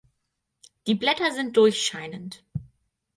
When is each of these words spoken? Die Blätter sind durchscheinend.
Die 0.87 0.95
Blätter 0.95 1.31
sind 1.31 1.55
durchscheinend. 1.57 2.43